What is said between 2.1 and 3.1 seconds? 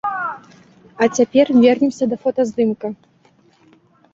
да фотаздымка.